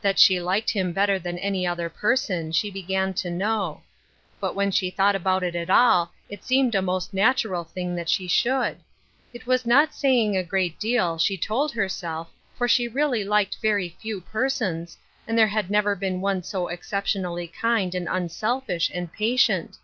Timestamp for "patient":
19.12-19.76